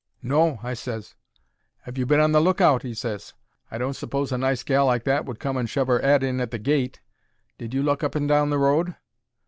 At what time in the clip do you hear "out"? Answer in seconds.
2.59-2.81